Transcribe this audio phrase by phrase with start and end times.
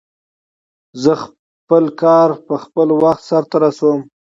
[1.03, 1.19] زه به
[1.59, 3.99] خپل کار په خپل وخت سرته ورسوم